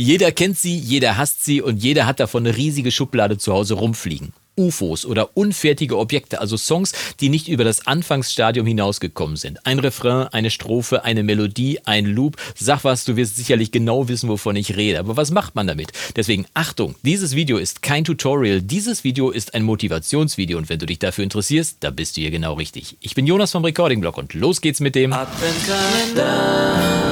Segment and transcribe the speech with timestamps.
[0.00, 3.74] Jeder kennt sie, jeder hasst sie und jeder hat davon eine riesige Schublade zu Hause
[3.74, 4.32] rumfliegen.
[4.56, 9.66] UFOs oder unfertige Objekte, also Songs, die nicht über das Anfangsstadium hinausgekommen sind.
[9.66, 12.38] Ein Refrain, eine Strophe, eine Melodie, ein Loop.
[12.56, 14.98] Sag was, du wirst sicherlich genau wissen, wovon ich rede.
[15.00, 15.92] Aber was macht man damit?
[16.16, 18.62] Deswegen Achtung, dieses Video ist kein Tutorial.
[18.62, 22.30] Dieses Video ist ein Motivationsvideo und wenn du dich dafür interessierst, da bist du hier
[22.30, 22.96] genau richtig.
[23.00, 27.09] Ich bin Jonas vom Recording Blog und los geht's mit dem Adventskalender.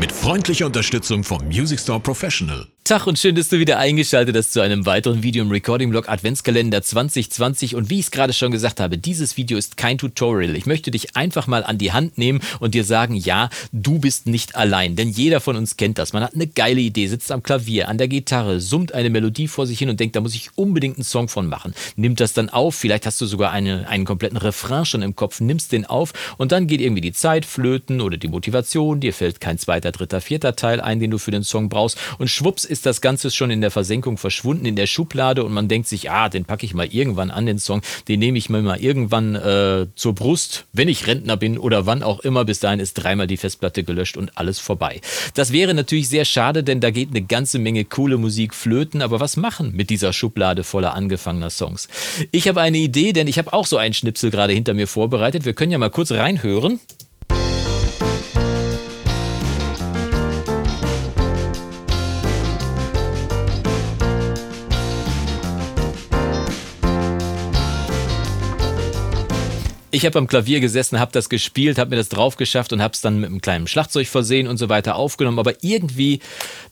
[0.00, 2.66] Mit freundlicher Unterstützung vom Music Store Professional.
[2.86, 6.06] Tag und schön, dass du wieder eingeschaltet hast zu einem weiteren Video im Recording Blog
[6.10, 10.54] Adventskalender 2020 und wie ich es gerade schon gesagt habe, dieses Video ist kein Tutorial.
[10.54, 14.26] Ich möchte dich einfach mal an die Hand nehmen und dir sagen, ja, du bist
[14.26, 16.12] nicht allein, denn jeder von uns kennt das.
[16.12, 19.66] Man hat eine geile Idee, sitzt am Klavier, an der Gitarre, summt eine Melodie vor
[19.66, 21.72] sich hin und denkt, da muss ich unbedingt einen Song von machen.
[21.96, 25.40] Nimmt das dann auf, vielleicht hast du sogar eine, einen kompletten Refrain schon im Kopf,
[25.40, 29.40] nimmst den auf und dann geht irgendwie die Zeit flöten oder die Motivation, dir fällt
[29.40, 32.86] kein zweiter, dritter, vierter Teil ein, den du für den Song brauchst und schwupps ist
[32.86, 36.28] das Ganze schon in der Versenkung verschwunden, in der Schublade und man denkt sich, ah,
[36.28, 39.86] den packe ich mal irgendwann an, den Song, den nehme ich mir mal irgendwann äh,
[39.94, 42.44] zur Brust, wenn ich Rentner bin oder wann auch immer.
[42.44, 45.00] Bis dahin ist dreimal die Festplatte gelöscht und alles vorbei.
[45.34, 49.20] Das wäre natürlich sehr schade, denn da geht eine ganze Menge coole Musik flöten, aber
[49.20, 51.88] was machen mit dieser Schublade voller angefangener Songs?
[52.30, 55.44] Ich habe eine Idee, denn ich habe auch so einen Schnipsel gerade hinter mir vorbereitet.
[55.44, 56.80] Wir können ja mal kurz reinhören.
[69.94, 72.94] Ich habe am Klavier gesessen, habe das gespielt, habe mir das drauf geschafft und habe
[72.94, 75.38] es dann mit einem kleinen Schlagzeug versehen und so weiter aufgenommen.
[75.38, 76.18] Aber irgendwie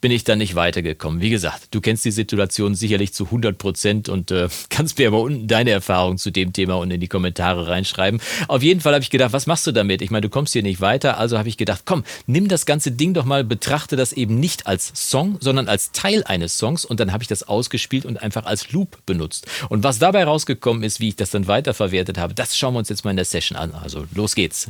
[0.00, 1.20] bin ich dann nicht weitergekommen.
[1.20, 5.20] Wie gesagt, du kennst die Situation sicherlich zu 100 Prozent und äh, kannst mir aber
[5.20, 8.20] unten deine Erfahrung zu dem Thema unten in die Kommentare reinschreiben.
[8.46, 10.00] Auf jeden Fall habe ich gedacht, was machst du damit?
[10.00, 11.18] Ich meine, du kommst hier nicht weiter.
[11.18, 14.68] Also habe ich gedacht, komm, nimm das ganze Ding doch mal, betrachte das eben nicht
[14.68, 18.46] als Song, sondern als Teil eines Songs und dann habe ich das ausgespielt und einfach
[18.46, 19.48] als Loop benutzt.
[19.70, 22.88] Und was dabei rausgekommen ist, wie ich das dann weiterverwertet habe, das schauen wir uns
[22.88, 23.74] jetzt mal mal in der Session an.
[23.74, 24.68] Also los geht's.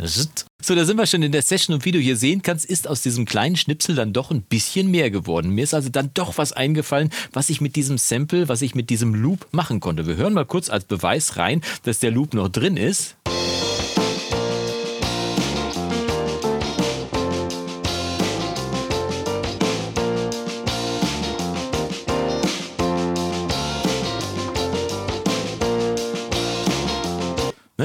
[0.63, 2.89] So, da sind wir schon in der Session und wie du hier sehen kannst, ist
[2.89, 5.51] aus diesem kleinen Schnipsel dann doch ein bisschen mehr geworden.
[5.51, 8.91] Mir ist also dann doch was eingefallen, was ich mit diesem Sample, was ich mit
[8.91, 10.07] diesem Loop machen konnte.
[10.07, 13.17] Wir hören mal kurz als Beweis rein, dass der Loop noch drin ist.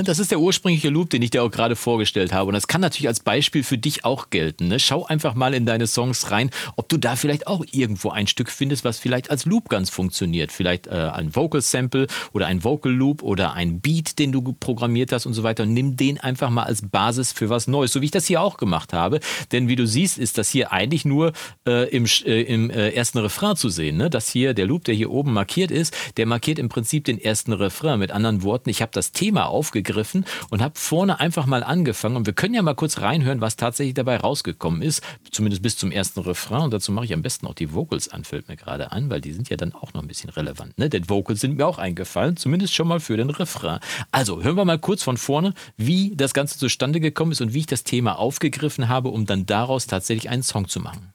[0.03, 2.47] Ne, das ist der ursprüngliche Loop, den ich dir auch gerade vorgestellt habe.
[2.47, 4.67] Und das kann natürlich als Beispiel für dich auch gelten.
[4.67, 4.77] Ne?
[4.77, 8.49] Schau einfach mal in deine Songs rein, ob du da vielleicht auch irgendwo ein Stück
[8.49, 10.51] findest, was vielleicht als Loop ganz funktioniert.
[10.51, 15.13] Vielleicht äh, ein Vocal Sample oder ein Vocal Loop oder ein Beat, den du programmiert
[15.13, 15.63] hast und so weiter.
[15.63, 18.41] Und nimm den einfach mal als Basis für was Neues, so wie ich das hier
[18.41, 19.21] auch gemacht habe.
[19.53, 21.31] Denn wie du siehst, ist das hier eigentlich nur
[21.65, 23.95] äh, im, äh, im äh, ersten Refrain zu sehen.
[23.95, 24.09] Ne?
[24.09, 27.53] Das hier, der Loop, der hier oben markiert ist, der markiert im Prinzip den ersten
[27.53, 27.99] Refrain.
[27.99, 32.15] Mit anderen Worten, ich habe das Thema aufgegriffen gegriffen und habe vorne einfach mal angefangen.
[32.15, 35.01] Und wir können ja mal kurz reinhören, was tatsächlich dabei rausgekommen ist.
[35.31, 36.63] Zumindest bis zum ersten Refrain.
[36.63, 39.21] Und dazu mache ich am besten auch die Vocals an, fällt mir gerade an, weil
[39.21, 40.77] die sind ja dann auch noch ein bisschen relevant.
[40.77, 40.89] Ne?
[40.89, 43.79] Denn Vocals sind mir auch eingefallen, zumindest schon mal für den Refrain.
[44.11, 47.59] Also hören wir mal kurz von vorne, wie das Ganze zustande gekommen ist und wie
[47.59, 51.13] ich das Thema aufgegriffen habe, um dann daraus tatsächlich einen Song zu machen.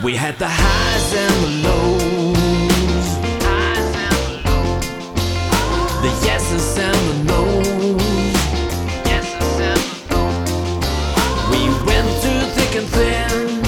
[0.00, 3.08] We had the highs and the lows,
[6.02, 7.98] the yeses and the nos.
[11.50, 13.60] We went through thick and thin,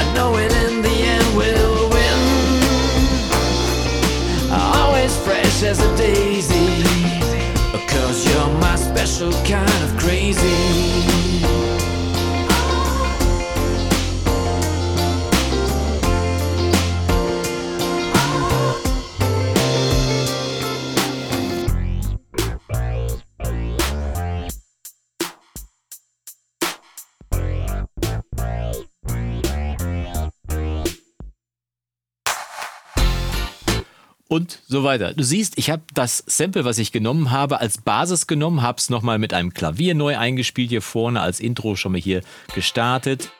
[0.00, 2.20] I know it in the end we'll win.
[4.50, 6.82] Always fresh as a daisy,
[7.86, 11.07] cause you're my special kind of crazy.
[34.28, 35.14] Und so weiter.
[35.14, 38.90] Du siehst, ich habe das Sample, was ich genommen habe, als Basis genommen, habe es
[38.90, 42.22] nochmal mit einem Klavier neu eingespielt hier vorne, als Intro schon mal hier
[42.54, 43.30] gestartet.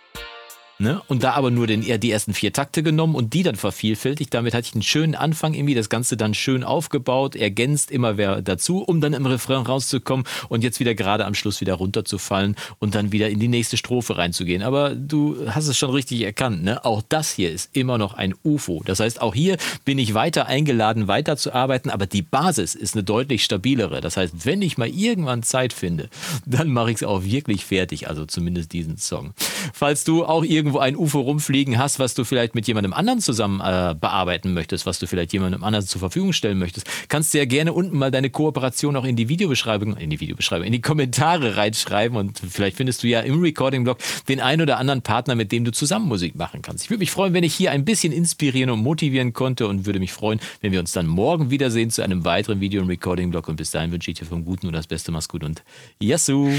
[0.80, 1.02] Ne?
[1.08, 4.32] Und da aber nur den, eher die ersten vier Takte genommen und die dann vervielfältigt.
[4.32, 8.42] Damit hatte ich einen schönen Anfang irgendwie, das Ganze dann schön aufgebaut, ergänzt immer wer
[8.42, 12.94] dazu, um dann im Refrain rauszukommen und jetzt wieder gerade am Schluss wieder runterzufallen und
[12.94, 14.62] dann wieder in die nächste Strophe reinzugehen.
[14.62, 16.84] Aber du hast es schon richtig erkannt, ne?
[16.84, 18.81] Auch das hier ist immer noch ein UFO.
[18.84, 23.42] Das heißt, auch hier bin ich weiter eingeladen, weiterzuarbeiten, aber die Basis ist eine deutlich
[23.42, 24.00] stabilere.
[24.00, 26.08] Das heißt, wenn ich mal irgendwann Zeit finde,
[26.46, 29.34] dann mache ich es auch wirklich fertig, also zumindest diesen Song.
[29.73, 33.61] Falls du auch irgendwo ein UFO rumfliegen hast, was du vielleicht mit jemandem anderen zusammen
[33.61, 37.44] äh, bearbeiten möchtest, was du vielleicht jemandem anderen zur Verfügung stellen möchtest, kannst du ja
[37.44, 41.56] gerne unten mal deine Kooperation auch in die Videobeschreibung, in die Videobeschreibung, in die Kommentare
[41.56, 43.99] reinschreiben und vielleicht findest du ja im Recording-Blog
[44.29, 46.85] den ein oder anderen Partner, mit dem du zusammen Musik machen kannst.
[46.85, 49.99] Ich würde mich freuen, wenn ich hier ein bisschen inspirieren und motivieren konnte und würde
[49.99, 53.56] mich freuen, wenn wir uns dann morgen wiedersehen zu einem weiteren Video im Recording-Blog und
[53.56, 55.62] bis dahin wünsche ich dir vom Guten und das Beste, mach's gut und
[56.00, 56.50] Yassou!